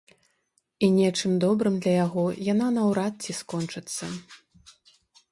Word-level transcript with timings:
І 0.85 0.87
нечым 0.93 1.31
добрым 1.43 1.75
для 1.83 1.93
яго 2.05 2.23
яна 2.53 2.67
наўрад 2.77 3.13
ці 3.27 3.31
скончыцца. 3.41 4.09